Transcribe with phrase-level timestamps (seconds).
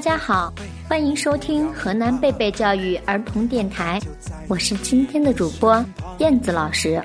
[0.00, 0.52] 家好，
[0.88, 4.00] 欢迎收听河南贝贝教育儿童电台，
[4.48, 5.84] 我是今天的主播
[6.18, 7.02] 燕子老师。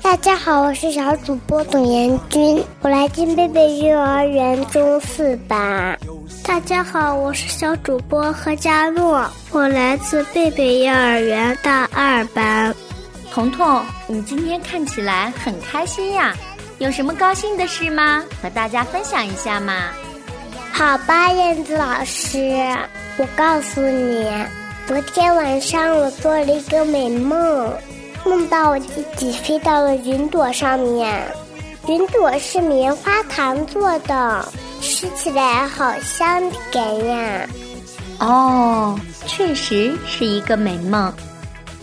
[0.00, 5.98] 大家好，我是小主播董妍君，我来自贝贝幼儿园中四班。
[6.42, 12.74] 大家好，我是小主播何佳诺，我来自贝贝幼儿园大二班。
[13.30, 16.34] 彤彤，你今天看起来很开心呀，
[16.78, 18.24] 有什么高兴的事吗？
[18.42, 19.90] 和大家分享一下嘛。
[20.82, 22.36] 好吧，燕子老师，
[23.16, 24.28] 我告诉你，
[24.84, 27.72] 昨天晚上我做了一个美梦。
[28.26, 31.24] 梦到我自己飞到了云朵上面，
[31.86, 34.44] 云朵是棉花糖做的，
[34.80, 37.48] 吃起来好香甜呀！
[38.18, 41.12] 哦，确实是一个美梦。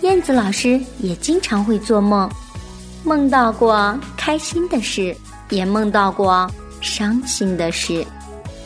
[0.02, 2.30] 燕子老师也经常会做梦，
[3.06, 5.16] 梦到过开心的事，
[5.52, 6.46] 也梦到过
[6.82, 8.06] 伤心的事。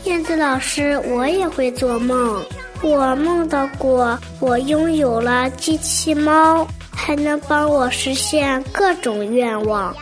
[0.04, 2.42] 燕子老师，我也会做梦，
[2.82, 6.66] 我梦到过我拥有了机器猫。
[6.96, 9.94] 还能帮我实现各种愿望。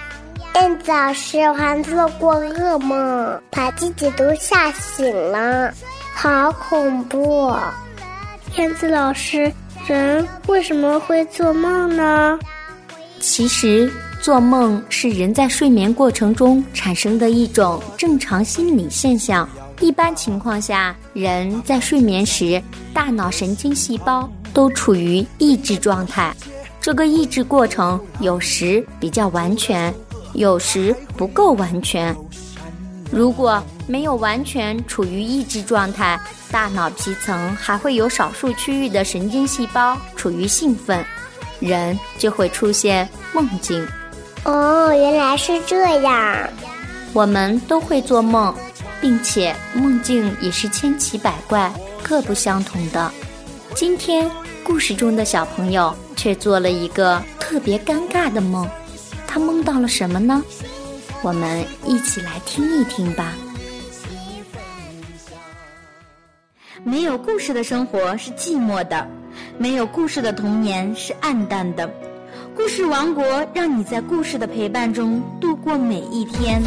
[0.54, 5.74] 燕子老师，我还做过噩梦，把自己都吓醒了，
[6.14, 7.52] 好恐怖！
[8.56, 9.52] 燕子老师，
[9.88, 12.38] 人为什么会做梦呢？
[13.18, 19.48] 其实，做梦是人在睡眠过程中产生的一种正常心理现象。
[19.82, 22.62] 一般情况下，人在睡眠时，
[22.94, 26.32] 大脑神经细胞都处于抑制状态。
[26.80, 29.92] 这个抑制过程有时比较完全，
[30.34, 32.16] 有时不够完全。
[33.10, 36.18] 如果没有完全处于抑制状态，
[36.52, 41.04] 大脑皮层还会有少数区域的神经细胞处于兴奋，
[41.58, 43.84] 人就会出现梦境。
[44.44, 46.48] 哦，原来是这样。
[47.12, 48.54] 我们都会做梦，
[49.02, 51.70] 并且梦境也是千奇百怪、
[52.02, 53.12] 各不相同的。
[53.74, 54.30] 今天
[54.64, 55.94] 故事中的小朋友。
[56.14, 58.68] 却做了一个特别尴尬的梦，
[59.26, 60.40] 他梦到了什么呢？
[61.20, 63.32] 我们一起来听一听吧。
[66.84, 69.04] 没有故事的生活是寂寞的，
[69.58, 71.90] 没有故事的童年是暗淡的。
[72.54, 76.62] 故事王国让你在故事的陪伴中度过每一天。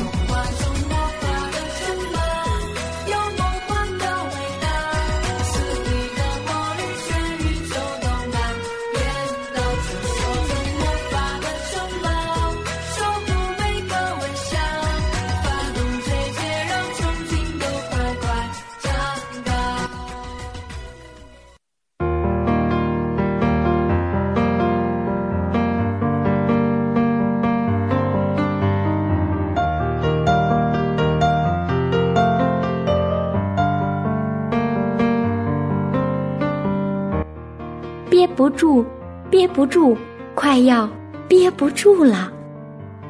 [38.45, 38.85] 不住，
[39.31, 39.97] 憋不住，
[40.35, 40.87] 快要
[41.27, 42.31] 憋不住了！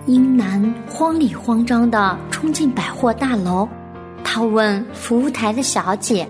[0.05, 3.67] 英男慌里慌张地冲进百货大楼，
[4.23, 6.25] 他问服务台的小姐：“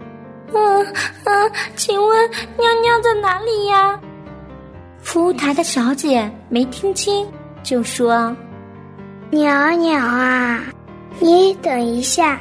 [0.53, 0.83] 嗯
[1.25, 3.99] 嗯，请问尿尿在哪里呀？”
[5.03, 7.27] 服务台的小姐没听清，
[7.61, 8.35] 就说
[9.29, 10.63] ：“鸟鸟啊，
[11.19, 12.39] 你等一下，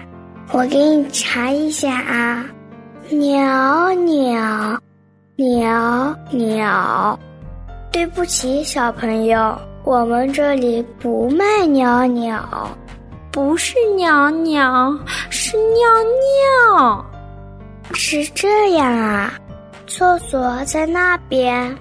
[0.51, 2.43] 我给你查一下啊，
[3.11, 4.81] 鸟鸟。”
[5.37, 7.19] 鸟鸟，
[7.91, 12.71] 对不起，小朋友，我们这里不卖鸟鸟，
[13.33, 14.97] 不是鸟鸟，
[15.31, 15.89] 是尿
[16.73, 17.05] 尿，
[17.95, 19.35] 是这样啊。
[19.89, 21.77] 厕所在那边，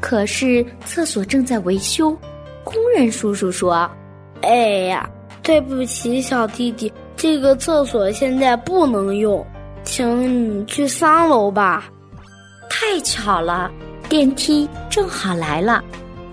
[0.00, 2.16] 可是厕所正在维修。
[2.64, 3.86] 工人叔叔说
[4.40, 4.56] ：“哎
[4.86, 5.06] 呀，
[5.42, 9.46] 对不起，小弟弟，这个厕所现在不能用，
[9.82, 11.84] 请你去三楼吧。”
[12.76, 13.70] 太巧了，
[14.08, 15.82] 电梯正好来了。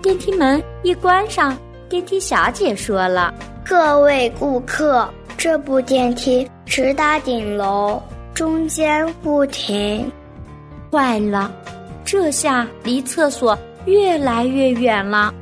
[0.02, 1.56] 电梯门一关上，
[1.88, 3.32] 电梯小姐说了
[3.64, 5.08] ：“各位顾客，
[5.38, 8.02] 这部电梯直达顶楼，
[8.34, 10.10] 中间不停。”
[10.90, 11.48] 坏了，
[12.04, 15.32] 这下离厕所越来越远了，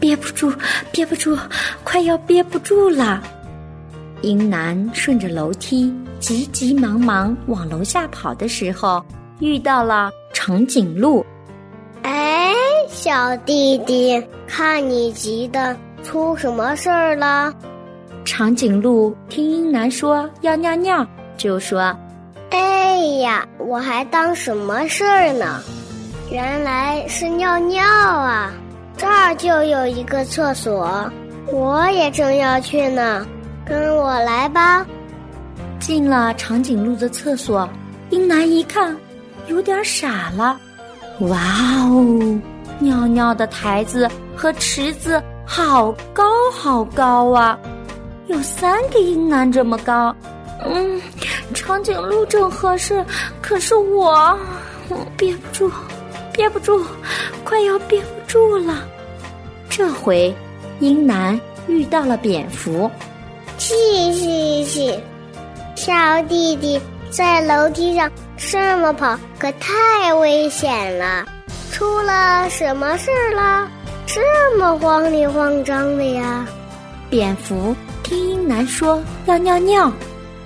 [0.00, 0.52] 憋不住，
[0.90, 1.38] 憋不住，
[1.84, 3.22] 快要憋不住了。
[4.22, 9.00] 英男顺着楼梯急急忙忙往楼下跑的时候，
[9.38, 10.10] 遇到了。
[10.44, 11.24] 长颈鹿，
[12.02, 12.52] 哎
[12.88, 17.54] 小弟弟，看你急的，出什么事儿了？
[18.24, 21.06] 长颈鹿听英男说要尿尿，
[21.36, 21.96] 就说
[22.50, 25.60] ：“哎呀，我还当什么事儿呢？
[26.32, 28.52] 原来是尿尿啊！
[28.96, 31.08] 这儿就有一个厕所，
[31.52, 33.24] 我也正要去呢，
[33.64, 34.84] 跟我来吧。”
[35.78, 37.68] 进了长颈鹿的厕所，
[38.10, 38.96] 英男一看，
[39.46, 40.58] 有点傻了。
[41.20, 41.38] 哇
[41.88, 42.40] 哦，
[42.78, 47.58] 尿尿的台子和池子好高好高啊！
[48.28, 50.14] 有三个英男这么高，
[50.64, 51.00] 嗯，
[51.52, 53.04] 长颈鹿正合适，
[53.42, 54.36] 可是我
[55.16, 55.70] 憋不住，
[56.32, 56.82] 憋不住，
[57.44, 58.84] 快要憋不住了。
[59.68, 60.34] 这回，
[60.80, 62.90] 英男遇到了蝙蝠，
[63.58, 63.74] 嘻
[64.14, 64.98] 嘻嘻，
[65.74, 65.92] 小
[66.22, 66.80] 弟弟
[67.10, 68.10] 在楼梯上
[68.50, 71.24] 这么跑可太危险了，
[71.70, 73.68] 出了什么事了？
[74.04, 74.20] 这
[74.58, 76.46] 么慌里慌张的呀？
[77.08, 77.74] 蝙蝠。
[78.02, 79.90] 听鹰男说要尿尿，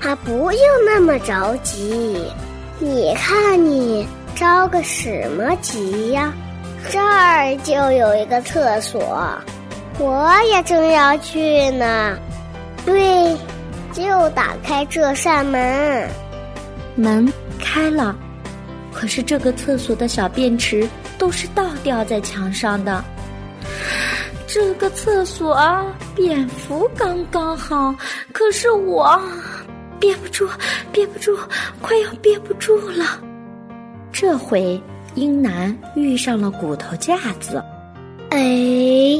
[0.00, 2.30] 他，不用那么着急。
[2.78, 4.06] 你看你
[4.36, 6.32] 着个什么急呀？
[6.90, 9.26] 这儿就有一个厕所，
[9.98, 12.16] 我也正要去呢。
[12.84, 13.36] 对，
[13.92, 16.08] 就打开这扇门。
[16.94, 17.32] 门
[17.66, 18.16] 开了，
[18.92, 23.04] 可是这个厕所的小便池都是倒吊在墙上的。
[24.46, 25.58] 这个厕所，
[26.14, 27.92] 蝙蝠刚刚好，
[28.32, 29.20] 可是我
[29.98, 30.48] 憋不住，
[30.92, 31.36] 憋不住，
[31.82, 33.04] 快要憋不住了。
[34.12, 34.80] 这回
[35.16, 37.62] 英男遇上了骨头架子。
[38.30, 39.18] 哎，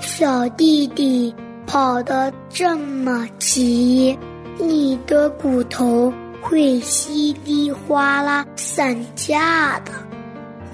[0.00, 1.32] 小弟弟
[1.64, 4.18] 跑得这么急，
[4.58, 9.92] 你的骨头会稀里哗啦散架的。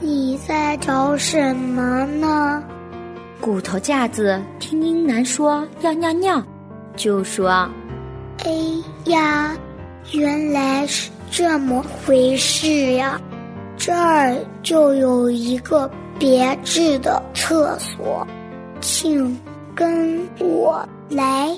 [0.00, 2.62] 你在找什么呢？
[3.40, 6.43] 骨头架子听英男说要尿尿，
[6.96, 7.50] 就说
[8.44, 8.50] ：“哎
[9.05, 9.56] 呀，
[10.12, 13.20] 原来是这么回事呀！
[13.76, 18.26] 这儿就有一个别致的厕所，
[18.81, 19.38] 请
[19.75, 21.55] 跟我来。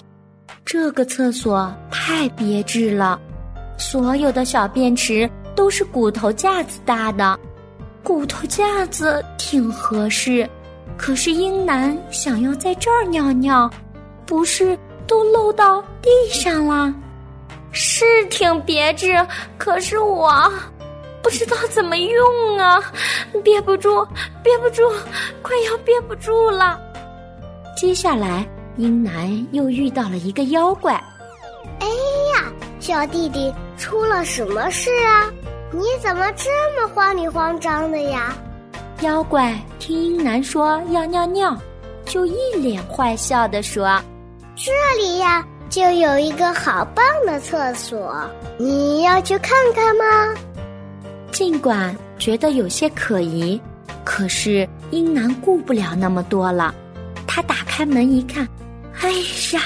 [0.64, 3.20] 这个厕所太别致了，
[3.78, 7.38] 所有的小便池都是骨头架子搭的，
[8.02, 10.48] 骨头架子挺合适。”
[10.96, 13.70] 可是英男想要在这儿尿尿，
[14.24, 16.94] 不是都漏到地上了？
[17.70, 19.14] 是挺别致，
[19.58, 20.50] 可是我
[21.22, 22.80] 不知道怎么用啊，
[23.44, 24.06] 憋不住，
[24.42, 24.90] 憋不住，
[25.42, 26.80] 快要憋不住了。
[27.76, 30.94] 接下来，英男又遇到了一个妖怪。
[31.80, 31.86] 哎，
[32.86, 35.28] 小弟弟，出了什么事啊？
[35.72, 36.48] 你怎么这
[36.78, 38.32] 么慌里慌张的呀？
[39.00, 41.58] 妖怪听英男说要尿尿，
[42.04, 44.00] 就一脸坏笑的说
[44.54, 44.70] ：“这
[45.02, 48.24] 里呀，就有一个好棒的厕所，
[48.56, 50.40] 你要去看看吗？”
[51.32, 53.60] 尽管觉得有些可疑，
[54.04, 56.72] 可是英男顾不了那么多了。
[57.26, 58.46] 他打开门一看，
[59.00, 59.10] 哎
[59.54, 59.62] 呀，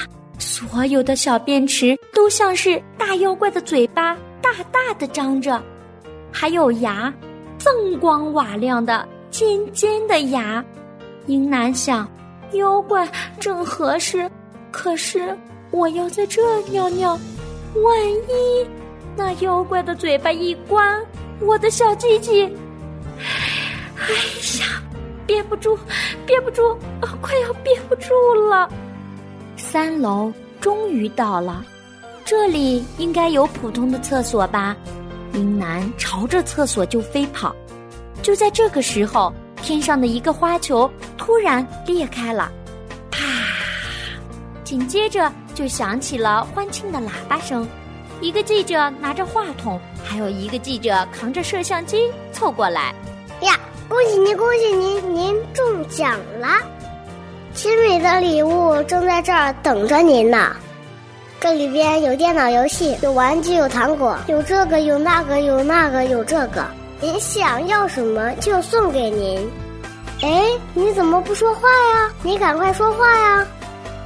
[0.69, 5.59] 所有的小便池都像是大妖怪的嘴巴，大大的张着，
[6.31, 7.11] 还有牙，
[7.57, 9.07] 锃光瓦亮的。
[9.31, 10.63] 尖尖的牙，
[11.25, 12.07] 英男想，
[12.51, 14.29] 妖怪正合适。
[14.71, 15.35] 可是
[15.71, 17.17] 我要在这尿尿，
[17.75, 18.67] 万一
[19.15, 21.01] 那妖怪的嘴巴一关，
[21.39, 22.43] 我的小鸡鸡，
[23.97, 24.13] 哎
[24.59, 24.83] 呀，
[25.25, 25.77] 憋不住，
[26.25, 26.77] 憋不住，
[27.21, 28.13] 快要憋不住
[28.49, 28.69] 了。
[29.55, 31.65] 三楼终于到了，
[32.23, 34.77] 这里应该有普通的厕所吧？
[35.33, 37.53] 英男朝着厕所就飞跑。
[38.21, 42.51] 就在这个时候，天上的一个花球突然裂开了，
[43.09, 43.19] 啪！
[44.63, 47.67] 紧接着就响起了欢庆的喇叭声。
[48.21, 52.93] 一个记者拿着话筒，还有一个记者扛着摄像机凑过来。
[53.41, 56.47] 呀，恭喜您，恭喜您，您中奖了！
[57.53, 60.55] 精美的礼物正在这儿等着您呢。
[61.39, 66.65] 这里边有电脑游戏，有玩具，有糖果，有这个，有那个，有那个，有这个。
[67.01, 69.49] 您想要什么就送给您。
[70.21, 70.43] 哎，
[70.73, 72.09] 你怎么不说话呀？
[72.21, 73.45] 你赶快说话呀！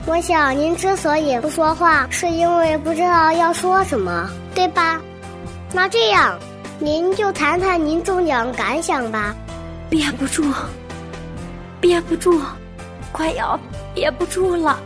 [0.05, 5.01] 我想您之所以不说话，是因为不知道要说什么，对吧？
[5.73, 6.39] 那这样，
[6.79, 9.35] 您就谈谈您中奖感想吧。
[9.89, 10.43] 憋不住，
[11.81, 12.39] 憋不住，
[13.15, 13.57] 快要
[13.93, 14.77] 憋不住了。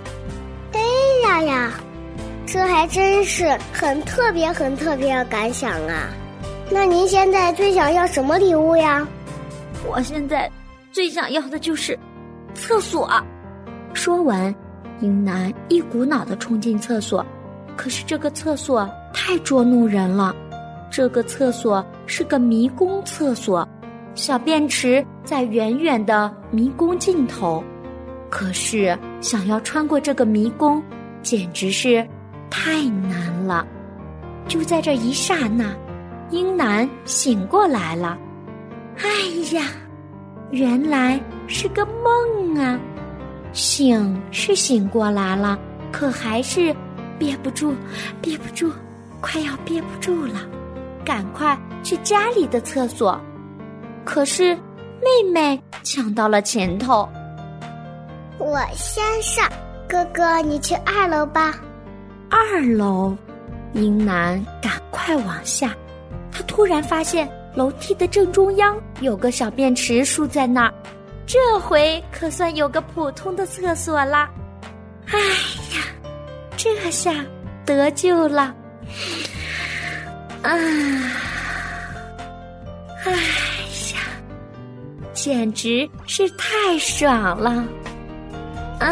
[0.73, 0.79] 哎
[1.23, 1.73] 呀呀，
[2.45, 6.09] 这还真是很特别、很特别的感想啊！
[6.69, 9.07] 那您现在最想要什么礼物呀？
[9.83, 10.47] 我现在
[10.91, 11.97] 最想要的就是
[12.53, 13.09] 厕所。
[13.95, 14.53] 说完，
[14.99, 17.25] 英男一股脑的冲进厕所。
[17.75, 20.35] 可是这个厕所太捉弄人了，
[20.91, 23.67] 这个厕所是个迷宫厕所，
[24.13, 27.63] 小便池在远远的迷宫尽头。
[28.29, 30.81] 可是想要穿过这个迷宫，
[31.21, 32.07] 简直是
[32.49, 33.65] 太难了。
[34.47, 35.75] 就在这一刹那，
[36.29, 38.17] 英男醒过来了。
[38.97, 39.09] 哎
[39.55, 39.65] 呀，
[40.51, 42.79] 原来是个梦啊！
[43.51, 45.57] 醒是醒过来了，
[45.91, 46.75] 可还是
[47.17, 47.73] 憋不住，
[48.21, 48.71] 憋不住，
[49.21, 50.47] 快要憋不住了，
[51.03, 53.19] 赶快去家里的厕所。
[54.05, 54.55] 可是
[55.01, 57.07] 妹妹抢到了前头。
[58.39, 59.47] 我先上，
[59.87, 61.53] 哥哥你去二楼吧。
[62.29, 63.15] 二楼，
[63.73, 65.75] 英男赶快往下。
[66.31, 70.73] 他突然发现楼梯的正中央有个小便池竖在那儿，
[71.27, 74.29] 这回可算有个普通的厕所啦。
[75.07, 75.83] 哎呀，
[76.55, 77.13] 这下
[77.65, 78.55] 得救了！
[80.43, 80.55] 啊，
[83.03, 83.99] 哎呀，
[85.13, 87.65] 简直是太爽了！
[88.79, 88.87] 啊，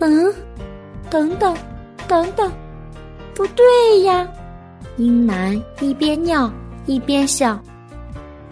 [0.00, 0.34] 嗯，
[1.10, 1.54] 等等，
[2.08, 2.50] 等等，
[3.34, 4.26] 不对呀！
[4.96, 6.50] 英男一边尿
[6.86, 7.62] 一边想：“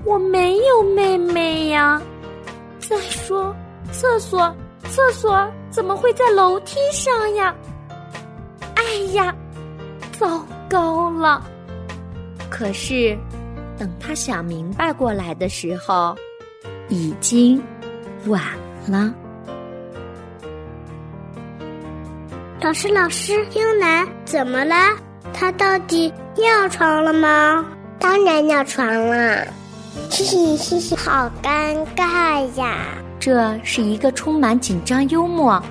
[0.04, 2.00] 我没有妹妹呀。
[2.78, 3.54] 再说，
[3.92, 4.54] 厕所，
[4.84, 7.54] 厕所怎么会在楼梯上呀？
[8.74, 9.34] 哎呀，
[10.18, 11.42] 糟糕了！
[12.50, 13.18] 可是，
[13.78, 16.14] 等他想明白过来的时候，
[16.88, 17.62] 已经……
[18.26, 18.42] 晚
[18.86, 19.12] 了，
[22.60, 24.74] 老师，老师，英男怎么了？
[25.32, 27.64] 他到底尿床了吗？
[27.98, 29.46] 当然尿床了，
[30.10, 32.76] 嘻嘻嘻嘻，好尴尬呀！
[33.20, 35.62] 这是一个充满紧张、幽默、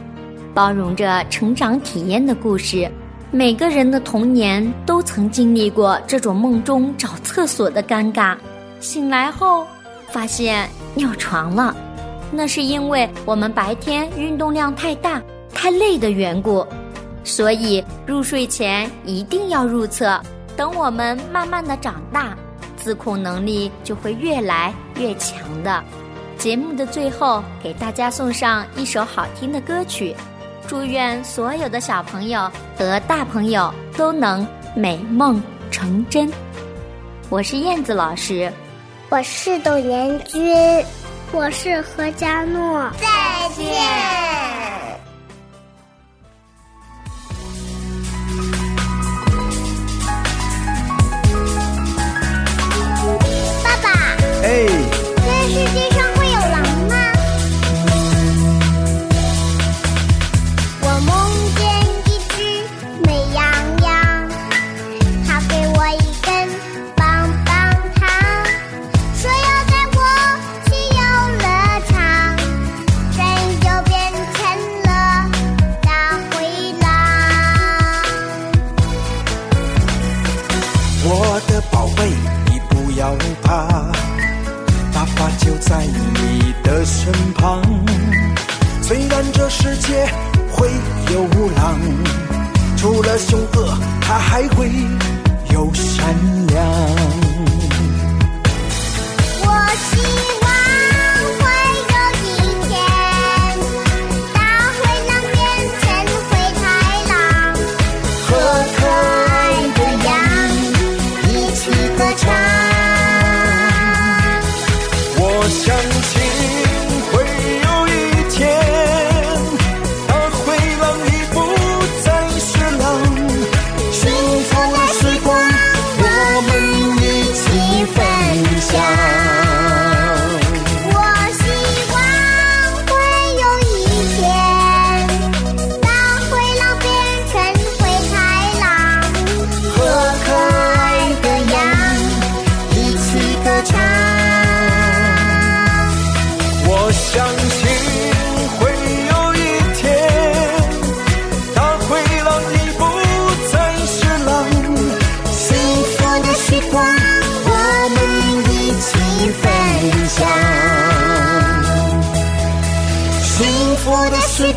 [0.54, 2.90] 包容着成长体验的故事。
[3.30, 8.38] 每个人的童年都曾经历过这种梦中找厕所的尴尬，
[8.80, 9.68] 醒来后
[10.08, 11.76] 发现尿床了。
[12.32, 15.22] 那是因为我们白天运动量太大、
[15.54, 16.66] 太累的缘故，
[17.24, 20.22] 所以入睡前一定要入厕。
[20.56, 22.36] 等我们慢慢的长大，
[22.76, 25.84] 自控能力就会越来越强的。
[26.38, 30.16] 节目的最后，给大家送上一首好听的歌曲，
[30.68, 35.42] 祝愿所有的小朋友和大朋友都能美梦
[35.72, 36.30] 成真。
[37.30, 38.52] 我是燕子老师，
[39.10, 40.56] 我是董元君。
[41.32, 44.57] 我是何佳诺，再见。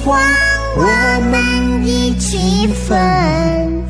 [0.05, 0.21] 光，
[0.77, 0.83] 我
[1.31, 3.90] 们一起分。